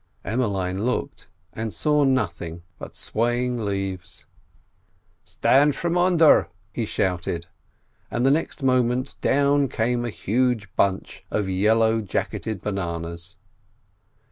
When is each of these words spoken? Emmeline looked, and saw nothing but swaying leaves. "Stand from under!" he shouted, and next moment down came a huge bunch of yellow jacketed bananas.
Emmeline 0.25 0.83
looked, 0.83 1.27
and 1.53 1.71
saw 1.71 2.03
nothing 2.03 2.63
but 2.79 2.95
swaying 2.95 3.63
leaves. 3.63 4.25
"Stand 5.25 5.75
from 5.75 5.95
under!" 5.95 6.49
he 6.73 6.85
shouted, 6.85 7.45
and 8.09 8.23
next 8.23 8.63
moment 8.63 9.15
down 9.21 9.67
came 9.67 10.03
a 10.03 10.09
huge 10.09 10.75
bunch 10.75 11.23
of 11.29 11.47
yellow 11.47 12.01
jacketed 12.01 12.61
bananas. 12.61 13.35